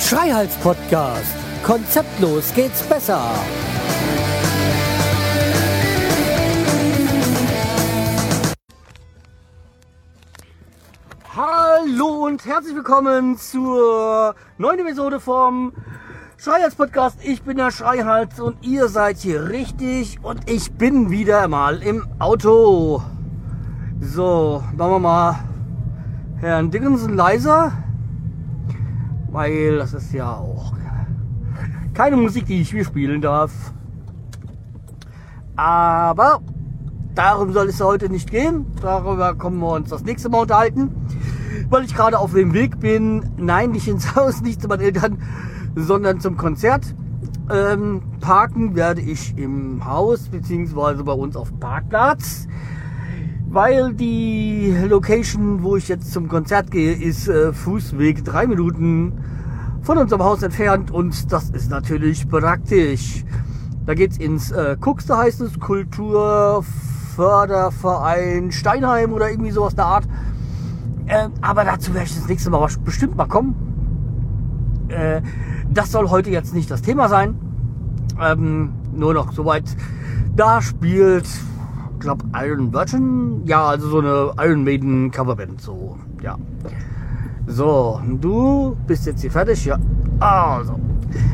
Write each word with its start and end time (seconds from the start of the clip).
Schreihals 0.00 0.54
Podcast. 0.56 1.34
Konzeptlos 1.64 2.52
geht's 2.54 2.82
besser. 2.82 3.22
Hallo 11.34 12.26
und 12.26 12.44
herzlich 12.44 12.74
willkommen 12.74 13.38
zur 13.38 14.34
neuen 14.58 14.80
Episode 14.80 15.20
vom 15.20 15.72
Schreihals 16.42 16.74
Podcast. 16.74 17.18
Ich 17.22 17.42
bin 17.42 17.56
der 17.56 17.70
Schreihals 17.70 18.40
und 18.40 18.66
ihr 18.66 18.88
seid 18.88 19.18
hier 19.18 19.50
richtig 19.50 20.18
und 20.24 20.50
ich 20.50 20.72
bin 20.72 21.08
wieder 21.08 21.46
mal 21.46 21.80
im 21.84 22.04
Auto. 22.18 23.00
So, 24.00 24.60
machen 24.76 24.90
wir 24.90 24.98
mal 24.98 25.36
Herrn 26.38 26.72
Dickinson 26.72 27.14
leiser, 27.14 27.70
weil 29.30 29.76
das 29.76 29.94
ist 29.94 30.12
ja 30.12 30.34
auch 30.34 30.72
keine 31.94 32.16
Musik, 32.16 32.46
die 32.46 32.62
ich 32.62 32.70
hier 32.70 32.84
spielen 32.84 33.20
darf. 33.20 33.52
Aber 35.54 36.40
darum 37.14 37.52
soll 37.52 37.68
es 37.68 37.80
heute 37.80 38.08
nicht 38.08 38.32
gehen. 38.32 38.66
Darüber 38.80 39.36
kommen 39.36 39.60
wir 39.60 39.74
uns 39.74 39.90
das 39.90 40.02
nächste 40.02 40.28
Mal 40.28 40.40
unterhalten. 40.40 40.90
Weil 41.70 41.84
ich 41.84 41.94
gerade 41.94 42.18
auf 42.18 42.32
dem 42.32 42.52
Weg 42.52 42.80
bin, 42.80 43.30
nein, 43.36 43.70
nicht 43.70 43.86
ins 43.86 44.16
Haus, 44.16 44.42
nicht 44.42 44.60
zu 44.60 44.66
meinen 44.66 44.80
Eltern, 44.80 45.18
sondern 45.74 46.20
zum 46.20 46.36
Konzert. 46.36 46.94
Ähm, 47.50 48.02
parken 48.20 48.76
werde 48.76 49.00
ich 49.00 49.36
im 49.36 49.84
Haus, 49.84 50.28
beziehungsweise 50.28 51.02
bei 51.04 51.12
uns 51.12 51.36
auf 51.36 51.58
Parkplatz. 51.58 52.46
Weil 53.48 53.92
die 53.92 54.74
Location, 54.88 55.62
wo 55.62 55.76
ich 55.76 55.88
jetzt 55.88 56.12
zum 56.12 56.28
Konzert 56.28 56.70
gehe, 56.70 56.92
ist 56.92 57.28
äh, 57.28 57.52
Fußweg 57.52 58.24
drei 58.24 58.46
Minuten 58.46 59.12
von 59.82 59.98
unserem 59.98 60.22
Haus 60.22 60.42
entfernt 60.42 60.90
und 60.90 61.30
das 61.32 61.50
ist 61.50 61.70
natürlich 61.70 62.26
praktisch. 62.28 63.24
Da 63.84 63.94
geht's 63.94 64.16
ins 64.16 64.52
äh, 64.52 64.76
Kuxte 64.80 65.18
heißt 65.18 65.40
es, 65.40 65.58
Kulturförderverein 65.58 68.52
Steinheim 68.52 69.12
oder 69.12 69.28
irgendwie 69.28 69.50
sowas 69.50 69.74
der 69.74 69.86
Art. 69.86 70.06
Äh, 71.06 71.28
aber 71.40 71.64
dazu 71.64 71.92
werde 71.92 72.06
ich 72.06 72.14
das 72.14 72.28
nächste 72.28 72.50
Mal 72.50 72.64
bestimmt 72.84 73.16
mal 73.16 73.26
kommen. 73.26 73.71
Äh, 74.92 75.22
das 75.70 75.90
soll 75.90 76.10
heute 76.10 76.30
jetzt 76.30 76.54
nicht 76.54 76.70
das 76.70 76.82
Thema 76.82 77.08
sein. 77.08 77.34
Ähm, 78.20 78.72
nur 78.94 79.14
noch 79.14 79.32
soweit. 79.32 79.64
Da 80.36 80.62
spielt, 80.62 81.26
ich 81.26 82.00
glaube, 82.00 82.24
Iron 82.34 82.72
Virgin. 82.72 83.42
Ja, 83.44 83.66
also 83.66 83.88
so 83.88 83.98
eine 83.98 84.32
Iron 84.38 84.64
Maiden 84.64 85.10
Coverband. 85.10 85.60
So, 85.60 85.98
ja. 86.22 86.36
So, 87.46 88.00
du 88.20 88.76
bist 88.86 89.06
jetzt 89.06 89.20
hier 89.20 89.30
fertig? 89.30 89.64
Ja. 89.64 89.78
Also. 90.20 90.78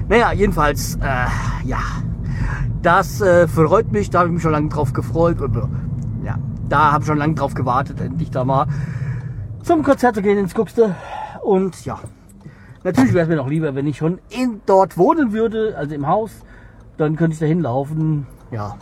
Naja, 0.09 0.33
jedenfalls, 0.33 0.97
äh, 0.97 1.67
ja. 1.67 1.79
Das 2.83 3.21
äh, 3.21 3.49
freut 3.49 3.93
mich, 3.93 4.09
da 4.11 4.21
habe 4.21 4.29
ich 4.29 4.35
mich 4.35 4.43
schon 4.43 4.53
lange 4.53 4.69
drauf 4.69 4.93
gefreut. 4.93 5.37
Ja, 6.25 6.39
da 6.69 6.93
habe 6.93 7.03
ich 7.03 7.09
schon 7.09 7.19
lange 7.19 7.35
drauf 7.35 7.55
gewartet, 7.55 8.01
endlich 8.01 8.31
da 8.31 8.45
mal 8.45 8.67
zum 9.63 9.83
Konzert 9.83 10.15
zu 10.15 10.23
gehen 10.23 10.39
ins 10.39 10.55
Guckste. 10.55 10.95
Und 11.43 11.85
ja, 11.85 11.99
natürlich 12.85 13.13
wäre 13.13 13.25
es 13.25 13.29
mir 13.29 13.37
noch 13.37 13.49
lieber, 13.49 13.75
wenn 13.75 13.87
ich 13.87 13.99
schon 13.99 14.19
in, 14.31 14.61
dort 14.67 14.97
wohnen 14.97 15.33
würde, 15.33 15.77
also 15.77 15.95
im 15.95 16.07
Haus. 16.07 16.31
Dann 16.97 17.17
könnte 17.17 17.35
ich 17.35 17.39
da 17.41 17.47
hinlaufen. 17.47 18.27
Ja. 18.51 18.77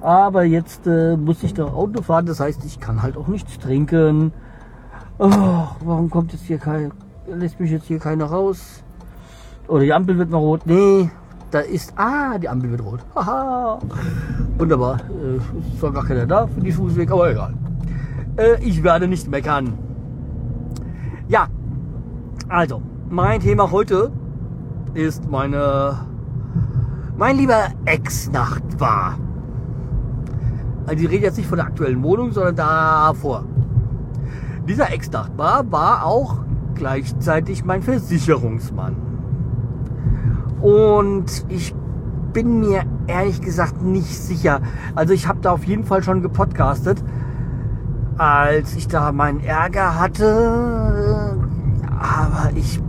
Aber 0.00 0.44
jetzt 0.44 0.86
äh, 0.86 1.16
muss 1.16 1.42
ich 1.42 1.54
da 1.54 1.64
Auto 1.64 2.02
fahren, 2.02 2.26
das 2.26 2.38
heißt, 2.38 2.64
ich 2.64 2.78
kann 2.78 3.02
halt 3.02 3.16
auch 3.16 3.26
nichts 3.26 3.58
trinken. 3.58 4.32
Oh, 5.18 5.64
warum 5.84 6.08
kommt 6.10 6.32
jetzt 6.32 6.44
hier 6.44 6.58
kein, 6.58 6.92
lässt 7.26 7.58
mich 7.58 7.72
jetzt 7.72 7.86
hier 7.86 7.98
keiner 7.98 8.26
raus? 8.26 8.84
Oder 9.66 9.82
die 9.82 9.92
Ampel 9.92 10.16
wird 10.16 10.30
mal 10.30 10.38
rot. 10.38 10.60
Nee, 10.66 11.10
da 11.50 11.60
ist, 11.60 11.92
ah, 11.96 12.38
die 12.38 12.48
Ampel 12.48 12.70
wird 12.70 12.84
rot. 12.84 13.00
Haha. 13.16 13.80
Wunderbar. 14.56 15.00
Äh, 15.10 15.36
ist 15.36 15.80
zwar 15.80 15.92
gar 15.92 16.04
keiner 16.04 16.26
da 16.26 16.46
für 16.46 16.60
die 16.60 16.72
Fußweg, 16.72 17.10
aber 17.10 17.30
egal. 17.30 17.54
Äh, 18.36 18.62
ich 18.62 18.84
werde 18.84 19.08
nicht 19.08 19.28
meckern. 19.28 19.87
Also, 22.50 22.80
mein 23.10 23.40
Thema 23.40 23.70
heute 23.70 24.10
ist 24.94 25.30
meine, 25.30 25.98
mein 27.18 27.36
lieber 27.36 27.66
Ex-Nachbar. 27.84 29.18
Also 30.86 31.04
ich 31.04 31.10
rede 31.10 31.26
jetzt 31.26 31.36
nicht 31.36 31.46
von 31.46 31.58
der 31.58 31.66
aktuellen 31.66 32.02
Wohnung, 32.02 32.32
sondern 32.32 32.56
davor. 32.56 33.44
Dieser 34.66 34.90
Ex-Nachbar 34.90 35.70
war 35.70 36.06
auch 36.06 36.38
gleichzeitig 36.74 37.66
mein 37.66 37.82
Versicherungsmann. 37.82 38.96
Und 40.62 41.44
ich 41.50 41.74
bin 42.32 42.60
mir 42.60 42.84
ehrlich 43.08 43.42
gesagt 43.42 43.82
nicht 43.82 44.18
sicher. 44.18 44.62
Also 44.94 45.12
ich 45.12 45.28
habe 45.28 45.40
da 45.42 45.52
auf 45.52 45.64
jeden 45.64 45.84
Fall 45.84 46.02
schon 46.02 46.22
gepodcastet, 46.22 47.04
als 48.16 48.74
ich 48.74 48.88
da 48.88 49.12
meinen 49.12 49.40
Ärger 49.40 50.00
hatte. 50.00 51.37
Aber 51.98 52.50
ich... 52.54 52.80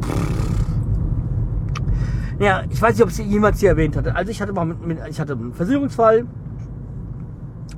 Ja, 2.40 2.64
ich 2.70 2.82
weiß 2.82 2.94
nicht, 2.94 3.04
ob 3.04 3.10
es 3.10 3.18
jemals 3.18 3.60
hier 3.60 3.70
erwähnt 3.70 3.98
hatte. 3.98 4.16
Also 4.16 4.32
ich 4.32 4.42
hatte 4.42 4.54
mal 4.54 4.66
mit, 4.66 4.86
mit, 4.86 5.00
ich 5.10 5.20
hatte 5.20 5.34
einen 5.34 5.54
Versicherungsfall. 5.54 6.26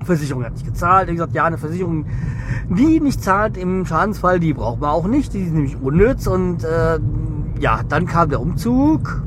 Versicherung 0.04 0.44
hat 0.44 0.54
nicht 0.54 0.66
gezahlt. 0.66 1.10
Ich 1.10 1.16
gesagt, 1.16 1.34
ja, 1.34 1.46
eine 1.46 1.58
Versicherung, 1.58 2.06
die 2.70 3.00
nicht 3.00 3.24
zahlt 3.24 3.58
im 3.58 3.86
Schadensfall, 3.86 4.40
die 4.40 4.54
braucht 4.54 4.80
man 4.80 4.92
auch 4.92 5.08
nicht. 5.08 5.34
Die 5.34 5.42
ist 5.42 5.54
nämlich 5.54 5.82
unnütz. 5.82 6.28
Und 6.28 6.64
äh, 6.64 7.00
ja, 7.60 7.82
dann 7.88 8.06
kam 8.06 8.30
der 8.30 8.40
Umzug. 8.40 9.24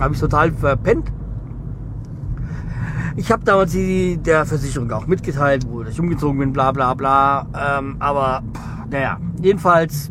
Habe 0.00 0.14
ich 0.14 0.20
total 0.20 0.52
verpennt. 0.52 1.12
Ich 3.16 3.32
habe 3.32 3.44
damals 3.44 3.72
die, 3.72 4.18
der 4.18 4.44
Versicherung 4.44 4.90
auch 4.92 5.06
mitgeteilt, 5.06 5.66
wo 5.68 5.82
ich 5.82 5.98
umgezogen 5.98 6.38
bin, 6.38 6.52
bla 6.52 6.72
bla 6.72 6.92
bla. 6.94 7.46
Ähm, 7.54 7.96
aber 7.98 8.42
pff, 8.52 8.90
naja, 8.90 9.18
jedenfalls, 9.40 10.10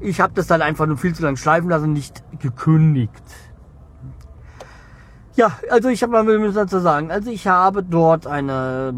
ich 0.00 0.20
habe 0.20 0.32
das 0.34 0.46
dann 0.46 0.62
einfach 0.62 0.86
nur 0.86 0.96
viel 0.96 1.14
zu 1.14 1.22
lange 1.22 1.36
schleifen 1.36 1.68
lassen 1.68 1.92
nicht 1.92 2.24
gekündigt. 2.38 3.12
Ja, 5.36 5.52
also 5.70 5.90
ich 5.90 6.02
habe 6.02 6.12
mal 6.12 6.26
will 6.26 6.50
dazu 6.52 6.80
sagen, 6.80 7.10
also 7.10 7.30
ich 7.30 7.46
habe 7.46 7.82
dort 7.82 8.26
eine 8.26 8.94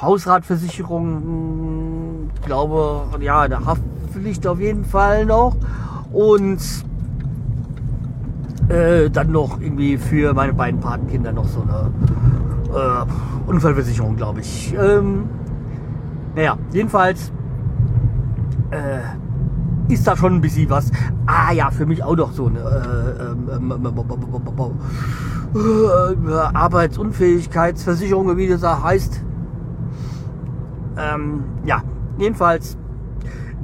Hausratversicherung, 0.00 2.30
glaube, 2.44 3.06
ja, 3.20 3.40
eine 3.40 3.64
Haftpflicht 3.64 4.46
auf 4.46 4.60
jeden 4.60 4.84
Fall 4.84 5.26
noch 5.26 5.56
und 6.12 6.60
äh, 8.68 9.10
dann 9.10 9.32
noch 9.32 9.60
irgendwie 9.60 9.98
für 9.98 10.32
meine 10.34 10.52
beiden 10.52 10.78
Patenkinder 10.78 11.32
noch 11.32 11.46
so 11.46 11.62
eine 11.62 11.90
äh, 12.72 13.04
Unfallversicherung, 13.50 14.14
glaube 14.14 14.38
ich. 14.40 14.72
Ähm, 14.74 15.28
naja, 16.36 16.56
jedenfalls 16.72 17.32
äh, 18.70 19.00
ist 19.88 20.06
da 20.06 20.16
schon 20.16 20.34
ein 20.34 20.40
bisschen 20.40 20.70
was. 20.70 20.90
Ah 21.26 21.52
ja, 21.52 21.70
für 21.70 21.86
mich 21.86 22.02
auch 22.02 22.16
noch 22.16 22.32
so 22.32 22.46
eine 22.46 22.60
äh, 22.60 23.56
ähm, 23.56 23.72
äh, 26.28 26.32
Arbeitsunfähigkeitsversicherung, 26.32 28.36
wie 28.36 28.48
das 28.48 28.60
da 28.60 28.82
heißt. 28.82 29.22
Ähm, 30.98 31.44
ja, 31.64 31.82
jedenfalls 32.18 32.76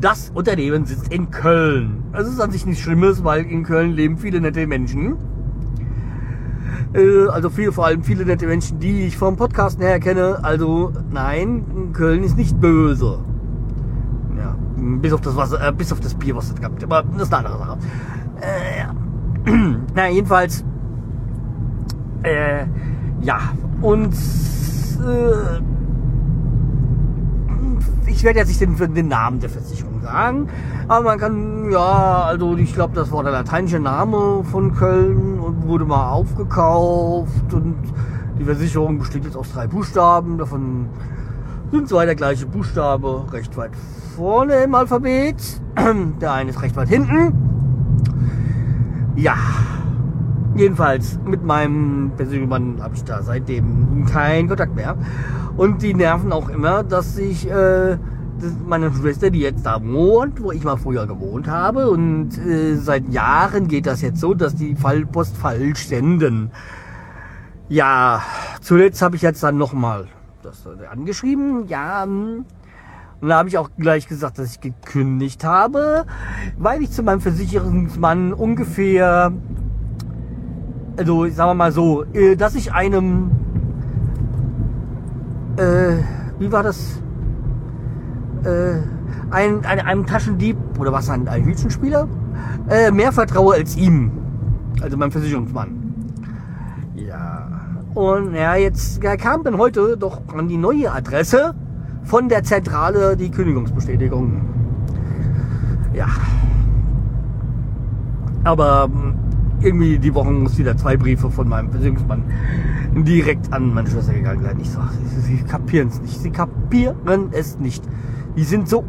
das 0.00 0.30
Unternehmen 0.34 0.86
sitzt 0.86 1.12
in 1.12 1.30
Köln. 1.30 2.04
Das 2.12 2.28
ist 2.28 2.40
an 2.40 2.50
sich 2.50 2.66
nichts 2.66 2.82
Schlimmes, 2.82 3.24
weil 3.24 3.44
in 3.44 3.64
Köln 3.64 3.92
leben 3.92 4.18
viele 4.18 4.40
nette 4.40 4.66
Menschen. 4.66 5.16
Äh, 6.94 7.28
also 7.28 7.50
viele, 7.50 7.72
vor 7.72 7.86
allem 7.86 8.02
viele 8.02 8.24
nette 8.24 8.46
Menschen, 8.46 8.78
die 8.78 9.06
ich 9.06 9.16
vom 9.16 9.36
Podcast 9.36 9.80
her 9.80 9.98
kenne. 10.00 10.38
Also 10.42 10.92
nein, 11.10 11.90
Köln 11.92 12.22
ist 12.22 12.36
nicht 12.36 12.60
böse. 12.60 13.18
Bis 15.00 15.12
auf 15.12 15.20
das 15.20 15.36
Wasser, 15.36 15.66
äh, 15.66 15.72
bis 15.72 15.92
auf 15.92 16.00
das 16.00 16.14
Bier, 16.14 16.36
was 16.36 16.50
es 16.50 16.60
gab. 16.60 16.82
Aber 16.82 17.02
das 17.02 17.22
ist 17.22 17.34
eine 17.34 17.46
andere 17.46 17.66
Sache. 17.66 17.78
Äh, 18.40 18.80
ja. 18.80 18.94
Na, 19.94 20.08
jedenfalls. 20.08 20.64
Äh, 22.22 22.66
ja. 23.22 23.38
Und 23.80 24.14
äh, 24.14 25.60
ich 28.06 28.22
werde 28.22 28.38
jetzt 28.38 28.48
nicht 28.48 28.60
den, 28.60 28.94
den 28.94 29.08
Namen 29.08 29.40
der 29.40 29.50
Versicherung 29.50 30.00
sagen, 30.02 30.48
aber 30.88 31.04
man 31.04 31.18
kann, 31.18 31.70
ja, 31.70 32.24
also 32.24 32.56
ich 32.56 32.74
glaube, 32.74 32.94
das 32.94 33.10
war 33.10 33.22
der 33.22 33.32
lateinische 33.32 33.80
Name 33.80 34.44
von 34.44 34.74
Köln 34.74 35.40
und 35.40 35.66
wurde 35.66 35.84
mal 35.84 36.10
aufgekauft 36.10 37.52
und 37.52 37.76
die 38.38 38.44
Versicherung 38.44 38.98
besteht 38.98 39.24
jetzt 39.24 39.36
aus 39.36 39.52
drei 39.52 39.66
Buchstaben, 39.66 40.38
davon 40.38 40.86
sind 41.74 41.88
zwei 41.88 42.04
der 42.06 42.14
gleiche 42.14 42.46
Buchstabe 42.46 43.26
recht 43.32 43.56
weit 43.56 43.72
vorne 44.14 44.62
im 44.62 44.76
Alphabet, 44.76 45.60
der 46.20 46.32
eine 46.32 46.50
ist 46.50 46.62
recht 46.62 46.76
weit 46.76 46.88
hinten. 46.88 47.32
Ja, 49.16 49.34
jedenfalls 50.54 51.18
mit 51.24 51.42
meinem 51.42 52.12
persönlichen 52.16 52.48
Mann 52.48 52.80
habe 52.80 52.94
ich 52.94 53.02
da 53.02 53.22
seitdem 53.22 54.06
keinen 54.06 54.46
Kontakt 54.46 54.76
mehr. 54.76 54.96
Und 55.56 55.82
die 55.82 55.94
nerven 55.94 56.32
auch 56.32 56.48
immer, 56.48 56.84
dass 56.84 57.18
ich 57.18 57.50
äh, 57.50 57.98
meine 58.64 58.92
Schwester, 58.92 59.30
die 59.30 59.40
jetzt 59.40 59.66
da 59.66 59.82
wohnt, 59.82 60.40
wo 60.40 60.52
ich 60.52 60.62
mal 60.62 60.76
früher 60.76 61.08
gewohnt 61.08 61.48
habe, 61.48 61.90
und 61.90 62.38
äh, 62.38 62.76
seit 62.76 63.08
Jahren 63.08 63.66
geht 63.66 63.86
das 63.86 64.00
jetzt 64.00 64.20
so, 64.20 64.34
dass 64.34 64.54
die 64.54 64.76
Fallpost 64.76 65.36
falsch 65.36 65.88
senden. 65.88 66.52
Ja, 67.68 68.22
zuletzt 68.60 69.02
habe 69.02 69.16
ich 69.16 69.22
jetzt 69.22 69.42
dann 69.42 69.58
nochmal 69.58 70.06
das 70.44 70.68
angeschrieben. 70.90 71.66
Ja, 71.66 72.04
hm. 72.04 72.44
und 73.20 73.28
da 73.28 73.38
habe 73.38 73.48
ich 73.48 73.58
auch 73.58 73.70
gleich 73.78 74.06
gesagt, 74.06 74.38
dass 74.38 74.52
ich 74.52 74.60
gekündigt 74.60 75.44
habe, 75.44 76.04
weil 76.58 76.82
ich 76.82 76.90
zu 76.90 77.02
meinem 77.02 77.20
Versicherungsmann 77.20 78.32
ungefähr, 78.32 79.32
also 80.96 81.28
sagen 81.28 81.50
wir 81.50 81.54
mal 81.54 81.72
so, 81.72 82.04
äh, 82.12 82.36
dass 82.36 82.54
ich 82.54 82.72
einem, 82.72 83.30
äh, 85.56 85.96
wie 86.38 86.52
war 86.52 86.62
das? 86.62 87.00
Äh, 88.44 88.82
ein, 89.30 89.64
ein, 89.64 89.80
einem 89.80 90.06
Taschendieb 90.06 90.56
oder 90.78 90.92
was, 90.92 91.08
ein, 91.08 91.26
ein 91.26 91.44
Hütchenspieler, 91.44 92.06
äh, 92.68 92.90
mehr 92.90 93.10
vertraue 93.10 93.54
als 93.54 93.76
ihm, 93.76 94.12
also 94.82 94.96
meinem 94.96 95.10
Versicherungsmann. 95.10 95.83
Und 97.94 98.34
ja, 98.34 98.56
jetzt 98.56 99.00
kam 99.00 99.44
dann 99.44 99.56
heute 99.56 99.96
doch 99.96 100.20
an 100.28 100.48
die 100.48 100.56
neue 100.56 100.90
Adresse 100.92 101.54
von 102.02 102.28
der 102.28 102.42
Zentrale 102.42 103.16
die 103.16 103.30
Kündigungsbestätigung. 103.30 104.40
Ja. 105.94 106.08
Aber 108.42 108.90
irgendwie 109.60 109.98
die 109.98 110.14
Woche 110.14 110.30
muss 110.30 110.58
wieder 110.58 110.76
zwei 110.76 110.96
Briefe 110.96 111.30
von 111.30 111.48
meinem 111.48 111.70
Versicherungsmann 111.70 112.24
direkt 112.94 113.52
an 113.52 113.72
meine 113.72 113.88
Schwester 113.88 114.12
gegangen 114.12 114.42
sein. 114.42 114.58
Ich 114.60 114.70
so, 114.70 114.80
sie, 115.06 115.36
sie 115.36 115.42
kapieren 115.44 115.88
es 115.88 116.00
nicht. 116.00 116.20
Sie 116.20 116.30
kapieren 116.30 117.28
es 117.32 117.58
nicht. 117.58 117.82
Die 118.36 118.44
sind 118.44 118.68
so 118.68 118.84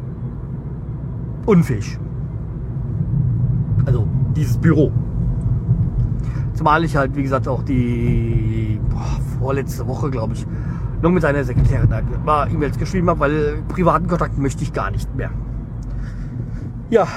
unfähig. 1.46 1.98
Also 3.86 4.08
dieses 4.36 4.58
Büro. 4.58 4.92
Zumal 6.56 6.84
ich 6.84 6.96
halt, 6.96 7.16
wie 7.16 7.24
gesagt, 7.24 7.48
auch 7.48 7.64
die 7.64 8.80
boah, 8.90 9.20
vorletzte 9.40 9.88
Woche, 9.88 10.10
glaube 10.10 10.34
ich, 10.34 10.46
noch 11.02 11.12
mit 11.12 11.22
seiner 11.22 11.44
Sekretärin 11.44 11.90
da 11.90 12.02
mal 12.26 12.50
E-Mails 12.52 12.78
geschrieben 12.78 13.10
habe, 13.10 13.20
weil 13.20 13.58
privaten 13.68 14.08
Kontakt 14.08 14.38
möchte 14.38 14.64
ich 14.64 14.74
gar 14.74 14.90
nicht 14.90 15.14
mehr. 15.16 15.30
Ja, 16.90 17.08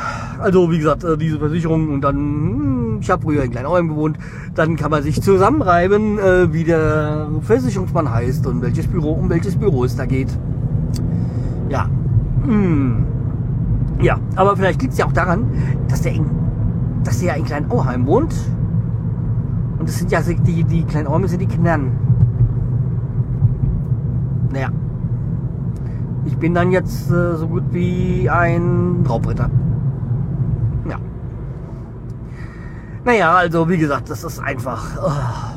also 0.41 0.71
wie 0.71 0.79
gesagt, 0.79 1.05
äh, 1.05 1.17
diese 1.17 1.39
Versicherung 1.39 1.91
und 1.91 2.01
dann, 2.01 2.17
hm, 2.17 2.99
ich 3.01 3.11
habe 3.11 3.23
früher 3.23 3.45
in 3.45 3.51
Kleinauheim 3.51 3.89
gewohnt, 3.89 4.19
dann 4.55 4.77
kann 4.77 4.91
man 4.91 5.03
sich 5.03 5.23
zusammenreiben, 5.23 6.19
äh, 6.19 6.53
wie 6.53 6.65
der 6.65 7.29
Versicherungsmann 7.43 8.11
heißt 8.11 8.47
und 8.47 8.63
welches 8.63 8.87
Büro, 8.87 9.13
um 9.13 9.29
welches 9.31 9.57
Büro 9.57 9.85
es 9.85 9.95
da 9.95 10.07
geht. 10.07 10.37
Ja, 11.69 11.89
hm. 12.45 13.07
Ja, 14.01 14.19
aber 14.37 14.57
vielleicht 14.57 14.81
liegt 14.81 14.93
es 14.93 14.99
ja 14.99 15.07
auch 15.07 15.13
daran, 15.13 15.47
dass 15.89 16.03
der, 16.03 16.13
in, 16.13 16.25
dass 17.05 17.21
der 17.21 17.37
in 17.37 17.45
Kleinauheim 17.45 18.07
wohnt. 18.07 18.35
Das 19.89 19.97
sind 19.97 20.13
ja 20.13 20.21
die, 20.21 20.65
die 20.65 20.85
Kleinauheim 20.85 21.27
sind 21.27 21.41
die 21.41 21.47
Knern. 21.47 21.93
Naja. 24.53 24.69
Ich 26.27 26.37
bin 26.37 26.53
dann 26.53 26.71
jetzt 26.73 27.11
äh, 27.11 27.37
so 27.37 27.49
gut 27.49 27.63
wie 27.71 28.29
ein 28.29 29.03
Raubritter. 29.09 29.49
Ja. 30.87 30.99
Naja, 33.03 33.33
also 33.33 33.67
wie 33.71 33.79
gesagt, 33.79 34.11
das 34.11 34.25
ist 34.25 34.39
einfach. 34.41 34.99
Oh, 35.03 35.57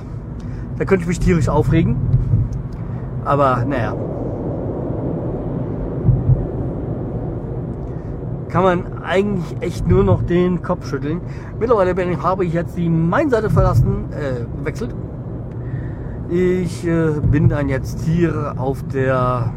da 0.78 0.86
könnte 0.86 1.01
ich 1.01 1.10
mich 1.10 1.19
tierisch 1.19 1.50
aufregen. 1.50 1.98
Aber 3.25 3.66
naja. 3.66 3.94
Kann 8.51 8.63
man 8.63 9.03
eigentlich 9.03 9.62
echt 9.62 9.88
nur 9.88 10.03
noch 10.03 10.24
den 10.24 10.62
Kopf 10.62 10.88
schütteln. 10.88 11.21
Mittlerweile 11.59 11.95
bin, 11.95 12.12
ich, 12.12 12.21
habe 12.21 12.45
ich 12.45 12.53
jetzt 12.53 12.77
die 12.77 12.89
Main-Seite 12.89 13.50
verlassen, 13.50 14.06
äh, 14.12 14.45
gewechselt. 14.59 14.94
Ich 16.30 16.86
äh, 16.86 17.19
bin 17.21 17.50
dann 17.50 17.69
jetzt 17.69 18.01
hier 18.01 18.53
auf 18.57 18.83
der 18.94 19.53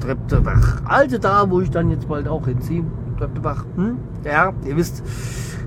Treptebach. 0.00 0.82
Alte 0.86 1.18
da, 1.18 1.48
wo 1.50 1.60
ich 1.60 1.70
dann 1.70 1.90
jetzt 1.90 2.08
bald 2.08 2.28
auch 2.28 2.46
hinziehe. 2.46 2.84
Treptebach, 3.18 3.64
hm? 3.76 3.98
Ja, 4.24 4.52
ihr 4.64 4.76
wisst. 4.76 5.02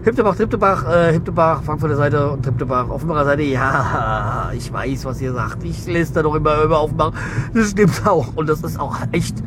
Hiptebach, 0.04 0.36
Triptebach, 0.36 0.88
äh, 0.88 1.12
Hiptebach, 1.12 1.62
Frankfurter 1.62 1.98
Seite 1.98 2.32
und 2.32 2.44
Triptebach, 2.44 2.90
Offenbarer 2.90 3.26
Seite. 3.26 3.44
Ja, 3.44 4.52
ich 4.56 4.72
weiß, 4.72 5.06
was 5.06 5.22
ihr 5.22 5.34
sagt. 5.34 5.64
Ich 5.64 5.86
lese 5.88 6.14
da 6.14 6.24
doch 6.24 6.36
immer 6.36 6.64
über 6.64 6.82
Offenbach. 6.82 7.12
Das 7.54 7.72
stimmt 7.72 8.02
auch. 8.06 8.36
Und 8.36 8.48
das 8.48 8.62
ist 8.62 8.80
auch 8.80 8.96
echt 9.12 9.44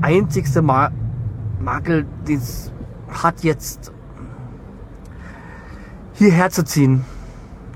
einzigste 0.00 0.62
Ma 0.62 0.90
Makel, 1.60 2.06
den 2.26 2.38
es 2.38 2.72
hat 3.08 3.42
jetzt 3.42 3.92
hierher 6.14 6.50
zu 6.50 6.64
ziehen. 6.64 7.04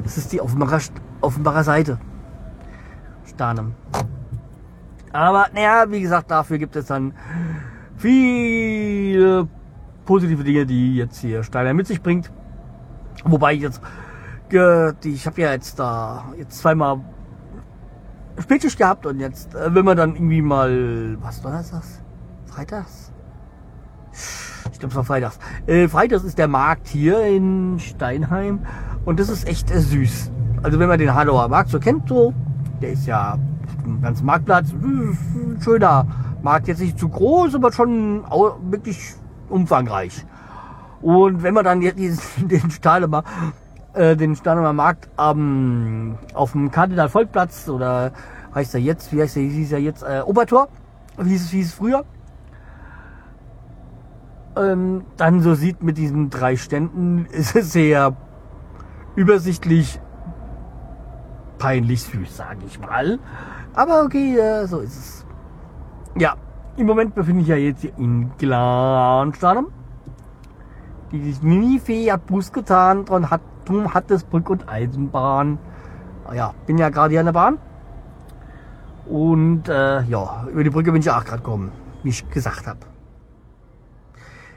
Das 0.02 0.16
ist 0.16 0.32
die 0.32 0.40
Offenbarer, 0.40 0.80
Offenbarer 1.20 1.64
Seite. 1.64 1.98
Starnem. 3.26 3.74
Aber 5.12 5.46
naja, 5.54 5.84
wie 5.88 6.00
gesagt, 6.00 6.30
dafür 6.30 6.58
gibt 6.58 6.76
es 6.76 6.86
dann 6.86 7.14
viele 7.96 9.48
positive 10.04 10.44
Dinge, 10.44 10.66
die 10.66 10.96
jetzt 10.96 11.18
hier 11.18 11.42
Steiner 11.42 11.74
mit 11.74 11.86
sich 11.86 12.02
bringt. 12.02 12.30
Wobei 13.24 13.54
ich 13.54 13.62
jetzt, 13.62 13.80
ich 15.04 15.26
habe 15.26 15.40
ja 15.40 15.52
jetzt 15.52 15.78
da 15.78 16.24
jetzt 16.36 16.58
zweimal 16.58 17.00
Spätschicht 18.38 18.78
gehabt 18.78 19.06
und 19.06 19.20
jetzt, 19.20 19.54
äh, 19.54 19.74
wenn 19.74 19.84
man 19.84 19.96
dann 19.96 20.14
irgendwie 20.16 20.42
mal, 20.42 21.16
was 21.20 21.42
war 21.44 21.52
das? 21.52 22.03
Freitags? 22.54 23.10
Ich 24.70 24.78
glaube, 24.78 24.92
es 24.92 24.94
war 24.96 25.02
Freitags. 25.02 25.40
Äh, 25.66 25.88
Freitags 25.88 26.22
ist 26.22 26.38
der 26.38 26.46
Markt 26.46 26.86
hier 26.86 27.26
in 27.26 27.80
Steinheim 27.80 28.60
und 29.04 29.18
das 29.18 29.28
ist 29.28 29.48
echt 29.48 29.72
äh, 29.72 29.80
süß. 29.80 30.30
Also 30.62 30.78
wenn 30.78 30.88
man 30.88 31.00
den 31.00 31.12
Hanauer 31.12 31.48
Markt 31.48 31.70
so 31.70 31.80
kennt, 31.80 32.08
so, 32.08 32.32
der 32.80 32.92
ist 32.92 33.06
ja 33.06 33.38
ein 33.84 34.00
ganzer 34.02 34.24
Marktplatz, 34.24 34.72
ein 34.72 35.58
schöner 35.60 36.06
Markt, 36.42 36.68
jetzt 36.68 36.80
nicht 36.80 36.96
zu 36.96 37.08
groß, 37.08 37.56
aber 37.56 37.72
schon 37.72 38.22
wirklich 38.70 39.14
umfangreich. 39.48 40.24
Und 41.02 41.42
wenn 41.42 41.54
man 41.54 41.64
dann 41.64 41.82
jetzt 41.82 42.22
den 42.38 42.70
Stahlemer 42.70 43.24
äh, 43.94 44.14
den 44.14 44.36
Stahlemer 44.36 44.72
Markt 44.72 45.08
ähm, 45.18 46.18
auf 46.34 46.52
dem 46.52 46.70
Kardinal 46.70 47.08
Volkplatz 47.08 47.68
oder 47.68 48.12
heißt 48.54 48.74
er 48.74 48.80
jetzt, 48.80 49.12
wie 49.12 49.20
heißt 49.20 49.36
er, 49.38 49.42
hieß 49.42 49.72
er 49.72 49.80
jetzt, 49.80 50.04
äh, 50.04 50.22
Obertor, 50.24 50.68
wie 51.18 51.30
hieß 51.30 51.46
es, 51.46 51.52
wie 51.52 51.56
hieß 51.56 51.66
es 51.66 51.74
früher, 51.74 52.04
ähm, 54.56 55.04
dann 55.16 55.40
so 55.40 55.54
sieht 55.54 55.82
mit 55.82 55.98
diesen 55.98 56.30
drei 56.30 56.56
Ständen, 56.56 57.26
ist 57.32 57.56
es 57.56 57.72
sehr 57.72 58.16
übersichtlich 59.16 60.00
peinlich 61.58 62.02
süß, 62.02 62.36
sage 62.36 62.60
ich 62.66 62.78
mal. 62.80 63.18
Aber 63.74 64.02
okay, 64.02 64.36
äh, 64.36 64.66
so 64.66 64.80
ist 64.80 64.96
es. 64.96 65.26
Ja, 66.16 66.34
im 66.76 66.86
Moment 66.86 67.14
befinde 67.14 67.42
ich 67.42 67.48
ja 67.48 67.56
jetzt 67.56 67.84
in 67.84 68.30
Glanstadem. 68.38 69.66
Die 71.12 71.34
Mini-Fee 71.42 72.10
hat 72.10 72.26
Bus 72.26 72.52
getan 72.52 73.04
und 73.08 73.30
hat, 73.30 73.40
hat 73.92 74.10
das 74.10 74.24
Brück- 74.24 74.50
und 74.50 74.68
Eisenbahn. 74.68 75.58
Ja, 76.34 76.54
bin 76.66 76.78
ja 76.78 76.88
gerade 76.88 77.10
hier 77.10 77.20
an 77.20 77.26
der 77.26 77.32
Bahn. 77.32 77.58
Und 79.06 79.68
äh, 79.68 80.02
ja, 80.02 80.46
über 80.50 80.64
die 80.64 80.70
Brücke 80.70 80.90
bin 80.90 81.00
ich 81.00 81.10
auch 81.10 81.24
gerade 81.24 81.42
gekommen, 81.42 81.70
wie 82.02 82.08
ich 82.08 82.28
gesagt 82.30 82.66
habe. 82.66 82.93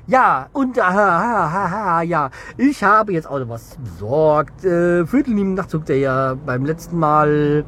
Ja, 0.10 0.48
und 0.54 0.78
ha, 0.78 0.94
ha, 0.94 1.70
ha, 1.70 2.02
ja, 2.02 2.30
ich 2.56 2.82
habe 2.82 3.12
jetzt 3.12 3.30
auch 3.30 3.40
noch 3.40 3.50
was 3.50 3.76
besorgt 3.76 4.64
äh, 4.64 5.06
für 5.06 5.22
den 5.22 5.36
lieben 5.36 5.54
Nachtzug, 5.54 5.84
der 5.86 5.98
ja 5.98 6.34
beim 6.34 6.64
letzten 6.64 6.98
Mal 6.98 7.66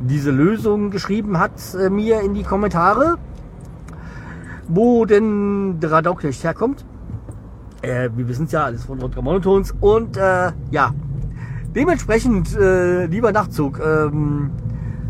diese 0.00 0.32
Lösung 0.32 0.90
geschrieben 0.90 1.38
hat, 1.38 1.52
äh, 1.78 1.88
mir 1.88 2.20
in 2.22 2.34
die 2.34 2.42
Kommentare, 2.42 3.16
wo 4.66 5.04
denn 5.04 5.78
der 5.78 5.92
Radauknecht 5.92 6.42
herkommt. 6.42 6.84
Äh, 7.80 8.10
wir 8.16 8.26
wissen 8.26 8.46
es 8.46 8.52
ja, 8.52 8.64
alles 8.64 8.84
von 8.84 8.98
Rodger 9.00 9.22
Monotons. 9.22 9.72
Und 9.80 10.16
äh, 10.16 10.50
ja, 10.72 10.92
dementsprechend, 11.76 12.56
äh, 12.56 13.06
lieber 13.06 13.30
Nachtzug, 13.30 13.78
ähm, 13.78 14.50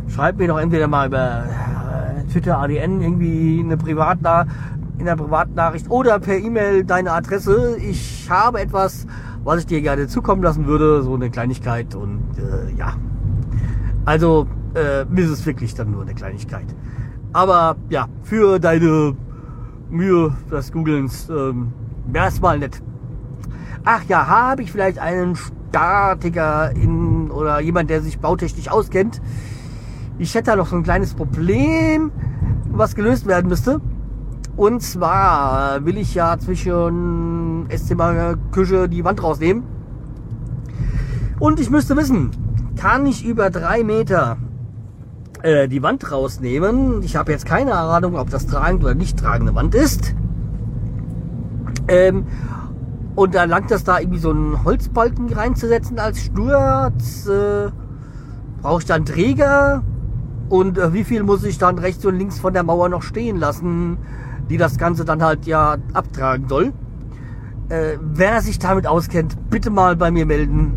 schreibt 0.06 0.36
mir 0.36 0.48
doch 0.48 0.58
entweder 0.58 0.86
mal 0.86 1.06
über 1.06 1.44
äh, 1.44 2.30
Twitter, 2.30 2.58
ADN, 2.58 3.00
irgendwie 3.00 3.60
eine 3.64 3.78
Privatnachricht 3.78 4.50
in 4.98 5.04
der 5.04 5.16
Privatnachricht 5.16 5.90
oder 5.90 6.18
per 6.18 6.36
E-Mail 6.38 6.84
deine 6.84 7.12
Adresse. 7.12 7.76
Ich 7.78 8.28
habe 8.30 8.60
etwas, 8.60 9.06
was 9.44 9.60
ich 9.60 9.66
dir 9.66 9.80
gerne 9.82 10.06
zukommen 10.06 10.42
lassen 10.42 10.66
würde, 10.66 11.02
so 11.02 11.14
eine 11.14 11.30
Kleinigkeit 11.30 11.94
und 11.94 12.22
äh, 12.38 12.72
ja. 12.76 12.94
Also 14.04 14.46
äh, 14.74 15.04
mir 15.06 15.24
ist 15.24 15.30
es 15.30 15.46
wirklich 15.46 15.74
dann 15.74 15.90
nur 15.90 16.02
eine 16.02 16.14
Kleinigkeit. 16.14 16.66
Aber 17.32 17.76
ja, 17.88 18.08
für 18.22 18.58
deine 18.58 19.16
Mühe 19.90 20.34
des 20.50 20.72
Googlens 20.72 21.28
ähm, 21.28 21.72
erstmal 22.12 22.58
nett. 22.58 22.82
ach 23.84 24.04
ja, 24.04 24.26
habe 24.26 24.62
ich 24.62 24.72
vielleicht 24.72 24.98
einen 24.98 25.36
Statiker 25.36 26.70
in, 26.72 27.30
oder 27.30 27.60
jemand, 27.60 27.90
der 27.90 28.02
sich 28.02 28.18
bautechnisch 28.18 28.68
auskennt. 28.68 29.20
Ich 30.18 30.34
hätte 30.34 30.50
da 30.50 30.56
noch 30.56 30.66
so 30.66 30.76
ein 30.76 30.82
kleines 30.82 31.14
Problem, 31.14 32.12
was 32.70 32.94
gelöst 32.94 33.26
werden 33.26 33.48
müsste. 33.48 33.80
Und 34.56 34.82
zwar 34.82 35.84
will 35.84 35.96
ich 35.96 36.14
ja 36.14 36.38
zwischen 36.38 37.66
Esszimmer, 37.70 38.36
Küche 38.52 38.88
die 38.88 39.04
Wand 39.04 39.22
rausnehmen. 39.22 39.64
Und 41.38 41.58
ich 41.58 41.70
müsste 41.70 41.96
wissen, 41.96 42.30
kann 42.76 43.06
ich 43.06 43.24
über 43.24 43.50
drei 43.50 43.82
Meter 43.82 44.36
äh, 45.42 45.68
die 45.68 45.82
Wand 45.82 46.10
rausnehmen? 46.12 47.02
Ich 47.02 47.16
habe 47.16 47.32
jetzt 47.32 47.46
keine 47.46 47.74
Ahnung, 47.74 48.16
ob 48.16 48.30
das 48.30 48.46
tragend 48.46 48.84
oder 48.84 48.94
nicht 48.94 49.18
tragende 49.18 49.54
Wand 49.54 49.74
ist. 49.74 50.14
Ähm, 51.88 52.26
und 53.14 53.34
dann 53.34 53.50
langt 53.50 53.70
das 53.70 53.84
da 53.84 53.98
irgendwie 53.98 54.20
so 54.20 54.30
einen 54.30 54.64
Holzbalken 54.64 55.32
reinzusetzen 55.32 55.98
als 55.98 56.20
Sturz. 56.20 57.26
Äh, 57.26 57.70
Brauche 58.62 58.80
ich 58.80 58.86
dann 58.86 59.04
Träger? 59.04 59.82
Und 60.48 60.78
äh, 60.78 60.92
wie 60.92 61.02
viel 61.02 61.24
muss 61.24 61.42
ich 61.42 61.58
dann 61.58 61.78
rechts 61.78 62.04
und 62.06 62.16
links 62.18 62.38
von 62.38 62.52
der 62.52 62.62
Mauer 62.62 62.88
noch 62.88 63.02
stehen 63.02 63.38
lassen, 63.38 63.98
die 64.48 64.56
das 64.56 64.78
Ganze 64.78 65.04
dann 65.04 65.22
halt 65.22 65.46
ja 65.46 65.76
abtragen 65.92 66.48
soll? 66.48 66.72
Äh, 67.68 67.96
wer 68.00 68.40
sich 68.42 68.58
damit 68.58 68.86
auskennt, 68.86 69.36
bitte 69.50 69.70
mal 69.70 69.96
bei 69.96 70.10
mir 70.10 70.26
melden. 70.26 70.74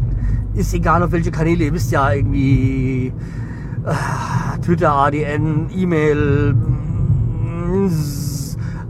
Ist 0.54 0.74
egal 0.74 1.04
auf 1.04 1.12
welche 1.12 1.32
Kanäle, 1.32 1.66
ihr 1.66 1.74
wisst 1.74 1.92
ja 1.92 2.12
irgendwie 2.12 3.12
äh, 3.86 4.60
Twitter, 4.62 4.94
ADN, 4.94 5.70
E-Mail, 5.76 6.54
mm, 6.54 7.90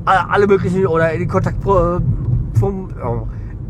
alle 0.05 0.47
möglichen 0.47 0.85
oder 0.85 1.11
in 1.11 1.19
den 1.21 1.29
Kontakt 1.29 1.63
vom, 1.63 2.89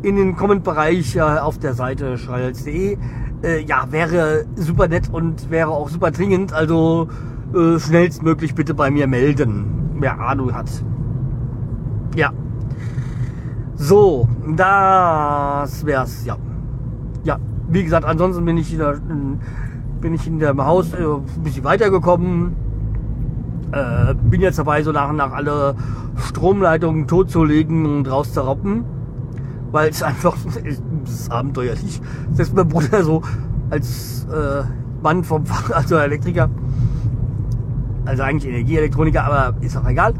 in 0.01 0.17
den 0.17 0.35
Comment-Bereich 0.35 1.19
auf 1.21 1.57
der 1.57 1.73
Seite 1.73 2.17
schreihals.de. 2.17 2.97
Äh, 3.41 3.61
ja, 3.63 3.87
wäre 3.91 4.45
super 4.55 4.87
nett 4.87 5.09
und 5.11 5.49
wäre 5.49 5.69
auch 5.69 5.89
super 5.89 6.11
dringend. 6.11 6.53
Also 6.53 7.07
äh, 7.53 7.79
schnellstmöglich 7.79 8.53
bitte 8.53 8.73
bei 8.73 8.91
mir 8.91 9.07
melden, 9.07 9.95
wer 9.99 10.19
Ahnung 10.19 10.53
hat. 10.53 10.69
Ja. 12.15 12.31
So, 13.75 14.27
das 14.55 15.85
wär's, 15.85 16.25
ja. 16.25 16.37
Ja, 17.23 17.37
wie 17.69 17.83
gesagt, 17.83 18.05
ansonsten 18.05 18.45
bin 18.45 18.57
ich 18.57 18.73
in 18.73 19.39
bin 19.99 20.13
ich 20.13 20.27
in 20.27 20.39
dem 20.39 20.63
Haus 20.63 20.93
äh, 20.93 20.97
ein 20.97 21.43
bisschen 21.43 21.63
weitergekommen. 21.63 22.55
Äh, 23.71 24.13
bin 24.29 24.41
jetzt 24.41 24.59
dabei, 24.59 24.83
so 24.83 24.91
nach 24.91 25.09
und 25.09 25.15
nach 25.15 25.31
alle 25.31 25.75
Stromleitungen 26.15 27.07
totzulegen 27.07 27.85
und 27.85 28.09
rauszuroppen 28.09 28.85
weil 29.75 29.89
es 29.89 30.01
einfach 30.11 30.35
es 30.63 30.81
ist 31.07 31.31
abenteuerlich. 31.31 32.01
Selbst 32.31 32.55
mein 32.55 32.67
Bruder 32.67 33.03
so 33.03 33.21
als 33.69 34.25
äh, 34.31 34.63
Mann 35.03 35.23
vom 35.23 35.45
Fach, 35.45 35.69
also 35.71 35.97
Elektriker, 35.97 36.49
also 38.05 38.23
eigentlich 38.23 38.51
Energieelektroniker, 38.51 39.23
aber 39.23 39.61
ist 39.61 39.77
auch 39.77 39.87
egal, 39.87 40.13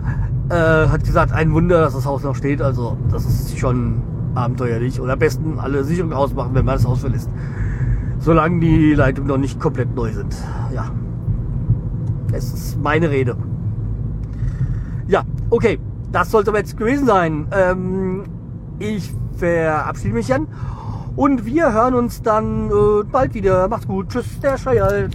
äh, 0.49 0.87
hat 0.87 1.03
gesagt, 1.03 1.31
ein 1.31 1.53
Wunder, 1.53 1.81
dass 1.81 1.93
das 1.93 2.05
Haus 2.05 2.23
noch 2.23 2.35
steht. 2.35 2.61
Also 2.61 2.97
das 3.11 3.25
ist 3.25 3.57
schon 3.57 4.01
abenteuerlich. 4.35 4.99
Und 4.99 5.09
am 5.09 5.19
besten 5.19 5.59
alle 5.59 5.83
Sicherungen 5.83 6.13
ausmachen, 6.13 6.51
wenn 6.53 6.65
man 6.65 6.75
das 6.75 6.85
Haus 6.85 7.01
verlässt. 7.01 7.29
Solange 8.19 8.59
die 8.59 8.93
Leitungen 8.93 9.27
noch 9.27 9.37
nicht 9.37 9.59
komplett 9.59 9.95
neu 9.95 10.11
sind. 10.11 10.35
Ja. 10.73 10.91
Es 12.31 12.53
ist 12.53 12.81
meine 12.81 13.09
Rede. 13.09 13.35
Ja, 15.07 15.23
okay. 15.49 15.79
Das 16.11 16.31
sollte 16.31 16.51
aber 16.51 16.59
jetzt 16.59 16.77
gewesen 16.77 17.05
sein. 17.05 17.47
Ähm, 17.51 18.23
ich 18.79 19.13
verabschiede 19.37 20.13
mich 20.13 20.27
dann. 20.27 20.47
Und 21.15 21.45
wir 21.45 21.71
hören 21.71 21.93
uns 21.93 22.21
dann 22.21 22.69
äh, 22.69 23.03
bald 23.09 23.33
wieder. 23.33 23.67
Macht's 23.67 23.87
gut. 23.87 24.09
Tschüss, 24.09 24.39
der 24.41 24.57
Scheiß. 24.57 25.09